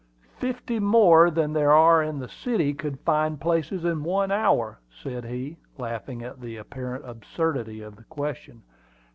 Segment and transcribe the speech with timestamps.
[0.39, 5.23] Fifty more than there are in the city could find places in one hour," said
[5.25, 8.63] he, laughing at the apparent absurdity of the question.